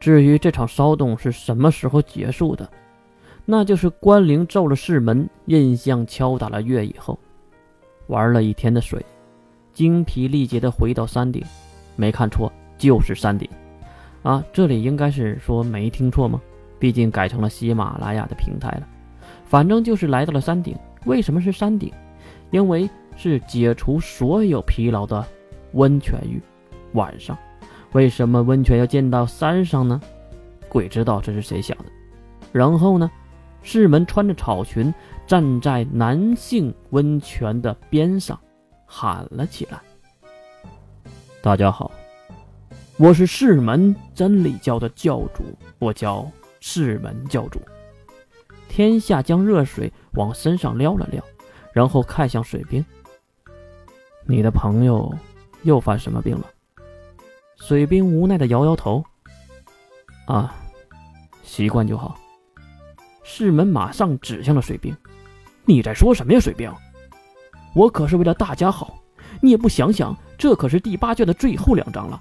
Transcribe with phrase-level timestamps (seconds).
[0.00, 2.68] 至于这场骚动是什么时候结束的，
[3.44, 7.18] 那就是关灵咒了世门，印象敲打了月以后，
[8.06, 9.04] 玩了一天的水，
[9.74, 11.44] 精疲力竭的回到山顶，
[11.96, 13.46] 没看错，就是山顶。
[14.22, 16.40] 啊，这里应该是说没听错吗？
[16.78, 18.88] 毕竟改成了喜马拉雅的平台了。
[19.44, 20.74] 反正就是来到了山顶。
[21.04, 21.92] 为什么是山顶？
[22.50, 25.22] 因为是解除所有疲劳的
[25.72, 26.40] 温泉浴。
[26.92, 27.36] 晚上，
[27.92, 30.00] 为什么温泉要建到山上呢？
[30.68, 31.84] 鬼知道这是谁想的。
[32.52, 33.10] 然后呢，
[33.62, 34.94] 世门穿着草裙
[35.26, 38.38] 站在男性温泉的边上，
[38.86, 39.80] 喊了起来
[41.42, 41.90] ：“大家好。”
[42.96, 45.42] 我是世门真理教的教主，
[45.78, 47.60] 我叫世门教主。
[48.68, 51.20] 天下将热水往身上撩了撩，
[51.72, 52.84] 然后看向水兵
[54.28, 55.12] ：“你的朋友
[55.62, 56.46] 又犯什么病了？”
[57.60, 59.04] 水兵无奈的摇摇头
[60.26, 60.56] ：“啊，
[61.44, 62.18] 习惯就好。”
[63.22, 64.96] 世门马上指向了水兵
[65.64, 66.72] ：“你在说什么呀，水兵？
[67.74, 68.98] 我可是为了大家好，
[69.40, 72.20] 你也不想想，这可是第八卷的最后两章了。”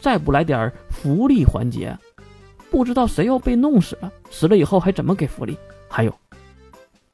[0.00, 1.96] 再不来点福利环节，
[2.70, 5.56] 不知道谁要被弄死了，死了以后还怎么给福利？
[5.90, 6.18] 还有，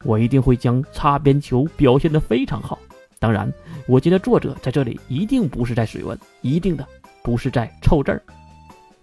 [0.04, 2.78] 我一定会将擦边球表现得非常好。
[3.18, 3.52] 当然，
[3.88, 6.86] 我觉得作者在这里一定不是在水温，一定的
[7.26, 8.22] 不是在凑字儿。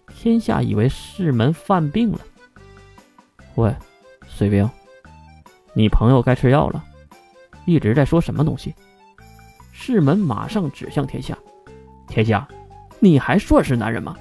[0.08, 2.20] 天下以为世门犯病了。
[3.56, 3.76] 喂，
[4.26, 4.70] 水兵，
[5.74, 6.82] 你朋友该吃药了。
[7.66, 8.74] 一直在说什么东西？
[9.74, 11.38] 世门马上指向天下，
[12.08, 12.48] 天下。
[13.02, 14.16] 你还算是男人吗？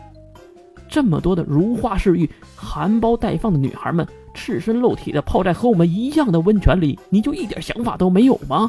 [0.89, 8.69] 这么多的如花似玉、含苞待放的女孩们，赤身露体的泡在和我们一样的温泉里，你就一点想法都没有吗？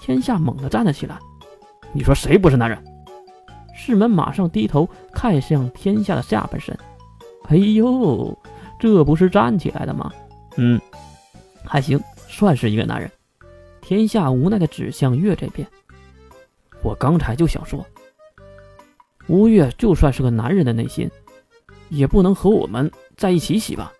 [0.00, 1.18] 天下猛地站了起来。
[1.92, 2.82] 你说谁不是男人？
[3.74, 6.76] 世门马上低头看向天下的下半身。
[7.48, 8.38] 哎呦，
[8.78, 10.10] 这不是站起来的吗？
[10.56, 10.80] 嗯，
[11.64, 13.10] 还行，算是一个男人。
[13.80, 15.66] 天下无奈的指向月这边。
[16.82, 17.84] 我刚才就想说。
[19.28, 21.08] 吴越就算是个男人的内心，
[21.90, 23.92] 也不能和我们在一起洗吧？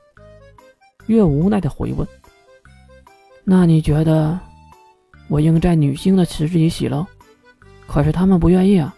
[1.06, 2.06] 月无奈的回问。
[3.44, 4.38] 那你觉得
[5.28, 7.06] 我应在女性的池子里洗喽？
[7.86, 8.94] 可是他们不愿意啊。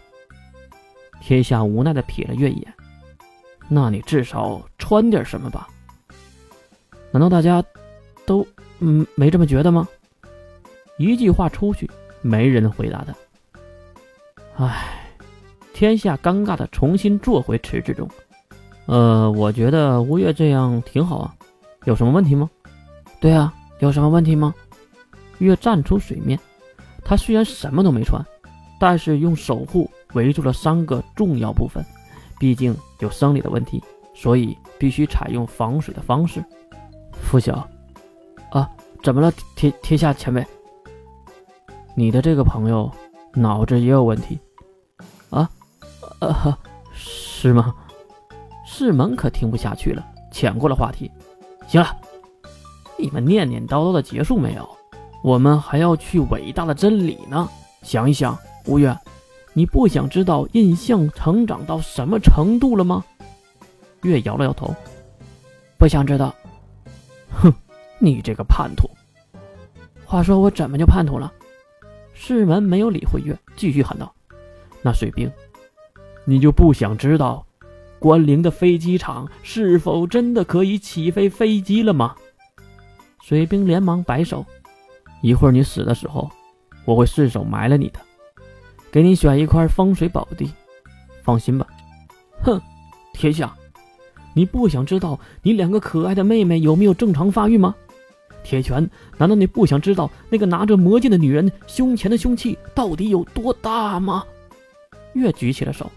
[1.25, 2.71] 天下无奈的瞥了月一眼。
[3.67, 5.67] 那你至少穿点什么吧？
[7.09, 7.63] 难道大家
[8.27, 8.45] 都
[8.77, 9.87] 嗯没这么觉得吗？
[10.99, 11.89] 一句话出去，
[12.21, 14.63] 没人回答他。
[14.63, 15.01] 唉。
[15.73, 18.07] 天下尴尬的重新坐回池之中。
[18.85, 21.35] 呃，我觉得吴越这样挺好啊，
[21.85, 22.47] 有什么问题吗？
[23.19, 24.53] 对啊，有什么问题吗？
[25.39, 26.39] 月站出水面，
[27.03, 28.23] 他虽然什么都没穿，
[28.79, 31.83] 但是用守护围住了三个重要部分。
[32.37, 33.81] 毕竟有生理的问题，
[34.13, 36.43] 所以必须采用防水的方式。
[37.13, 37.67] 付晓，
[38.51, 38.69] 啊，
[39.01, 39.31] 怎么了？
[39.55, 40.45] 天天下前辈，
[41.95, 42.91] 你的这个朋友
[43.33, 44.37] 脑子也有问题。
[45.29, 45.49] 啊
[46.19, 46.57] 呃，
[46.93, 47.73] 是吗？
[48.65, 51.09] 世门可听不下去了，抢过了话题。
[51.67, 51.87] 行了，
[52.97, 54.69] 你们念念叨叨的结束没有？
[55.23, 57.49] 我们还要去伟大的真理呢。
[57.81, 58.97] 想一想，吴越，
[59.53, 63.03] 你不想知道印象成长到什么程度了吗？
[64.03, 64.73] 月摇了摇头，
[65.77, 66.33] 不想知道。
[67.29, 67.53] 哼，
[67.99, 68.89] 你这个叛徒！
[70.05, 71.31] 话说我怎么就叛徒了？
[72.13, 74.13] 世门没有理会月，继续喊道
[74.81, 75.31] ：“那水兵。”
[76.25, 77.45] 你就不想知道，
[77.99, 82.15] 关灵的飞机场是否真的可以起飞飞机了吗？
[83.21, 84.45] 水兵连忙摆手，
[85.21, 86.29] 一会儿你死的时候，
[86.85, 87.99] 我会顺手埋了你的，
[88.95, 90.49] 给你选一块风水宝地。
[91.21, 91.67] 放心吧。
[92.41, 92.61] 哼，
[93.11, 93.53] 天下，
[94.33, 97.75] 你不想知道你两个可爱的妹妹有没有正常发育吗？
[98.41, 104.23] 铁拳，难道你不想知道那个拿着魔剑的女人胸前的凶器到底有多大吗？
[105.11, 105.91] 月举起了手。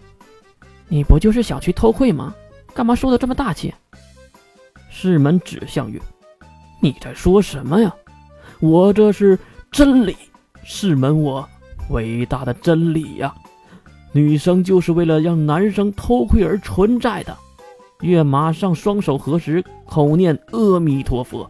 [0.89, 2.35] 你不就是想去偷窥吗？
[2.73, 3.73] 干嘛说的这么大气？
[4.89, 6.01] 世门指向月，
[6.81, 7.95] 你在说什么呀？
[8.59, 9.39] 我这是
[9.71, 10.17] 真理，
[10.65, 11.47] 世门我
[11.89, 13.33] 伟大的真理呀！
[14.11, 17.37] 女生就是为了让男生偷窥而存在的。
[18.01, 21.49] 月马上双手合十，口念阿弥陀佛。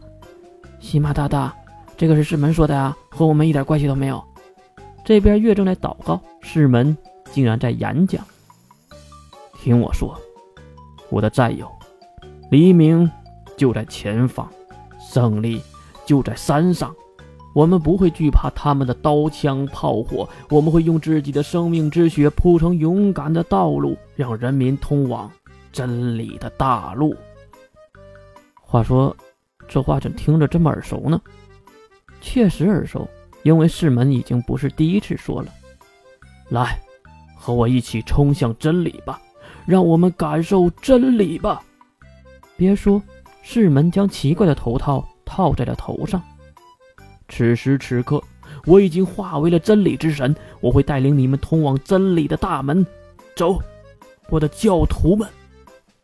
[0.80, 1.56] 西马大大，
[1.96, 4.24] 这个是世门说的啊，和我们一点关系都没有。
[5.06, 6.98] 这边月正在祷告，世门
[7.32, 8.26] 竟然在演讲。
[9.62, 10.20] 听我说，
[11.10, 11.70] 我的战友，
[12.50, 13.10] 黎明
[13.56, 14.50] 就在前方，
[15.00, 15.62] 胜利
[16.06, 16.94] 就在山上。
[17.60, 25.30] 我们不会惧怕他们的刀枪炮火，我们会用自己的生命之血铺成勇敢的道路，让人民通往
[25.70, 27.14] 真理的大路。
[28.62, 29.14] 话说，
[29.68, 31.20] 这话怎听着这么耳熟呢？
[32.22, 33.06] 确实耳熟，
[33.44, 35.52] 因为世门已经不是第一次说了。
[36.48, 36.80] 来，
[37.36, 39.22] 和我一起冲向真理吧，
[39.66, 41.62] 让我们感受真理吧。
[42.56, 43.04] 别说，
[43.42, 46.24] 世门将奇怪的头套套在了头上。
[47.30, 48.22] 此时此刻，
[48.66, 52.86] 我已经化为了真理之神，我会带领你们通往真理的大门。
[53.36, 53.62] 走，
[54.30, 55.30] 我的教徒们！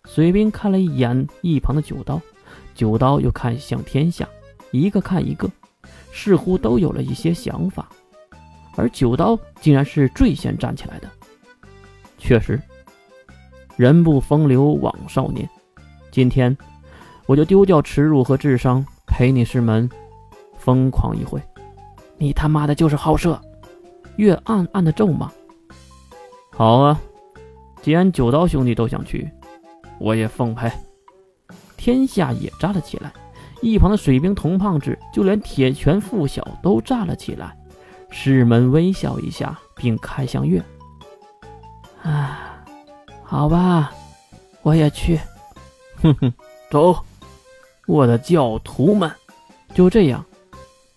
[0.07, 2.22] 水兵看了一眼一旁的九刀，
[2.75, 4.30] 九刀又看向天下，
[4.72, 5.50] 一个看一个，
[6.13, 7.89] 似乎都有了一些想法。
[8.78, 11.10] 而九刀竟然是最先站起来的。
[12.18, 12.62] 确实，
[13.75, 15.50] 人不风流枉少年。
[16.12, 16.56] 今天，
[17.25, 19.89] 我就丢掉耻辱和智商，陪你师门
[20.65, 21.39] 疯狂一回。
[22.17, 23.39] 你他妈的就是好色！
[24.15, 25.31] 月暗暗的咒骂。
[26.51, 27.00] 好啊，
[27.83, 29.29] 既然九刀兄弟都想去，
[30.00, 30.71] 我也奉陪。
[31.77, 33.13] 天下也站了起来，
[33.62, 37.56] 一旁的水兵童胖子，就连铁拳附小都站了起来。
[38.09, 40.63] 师门微笑一下，并看向月。
[42.01, 42.65] 啊，
[43.23, 43.91] 好吧，
[44.63, 45.19] 我也去。
[46.01, 46.33] 哼哼，
[46.71, 46.97] 走，
[47.85, 49.11] 我的教徒们。
[49.73, 50.25] 就这样，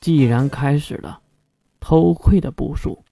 [0.00, 1.20] 既然开始了
[1.80, 3.04] 偷窥的步数。